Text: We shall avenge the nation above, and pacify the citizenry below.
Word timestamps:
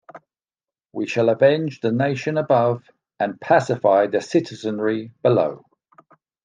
We 0.93 1.05
shall 1.05 1.29
avenge 1.29 1.79
the 1.81 1.91
nation 1.91 2.39
above, 2.39 2.81
and 3.19 3.39
pacify 3.39 4.07
the 4.07 4.19
citizenry 4.19 5.13
below. 5.21 5.63